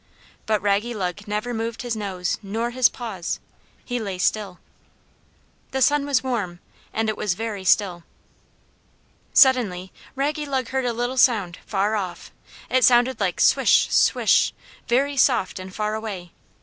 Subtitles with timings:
[0.47, 3.39] But Raggylug never moved his nose nor his paws;
[3.85, 4.57] he lay still.
[5.69, 6.59] The sun was warm,
[6.91, 8.03] and it was very still.
[9.31, 12.31] Suddenly Raggylug heard a little sound, far off.
[12.67, 14.53] It sounded like "Swish, swish,"
[14.87, 16.31] very soft and far away.